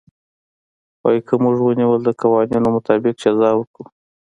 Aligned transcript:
وايي 1.03 1.21
که 1.27 1.33
موږ 1.43 1.57
ونيول 1.61 2.01
د 2.03 2.09
قوانينو 2.21 2.67
مطابق 2.75 3.13
جزا 3.23 3.49
ورکوو. 3.55 3.85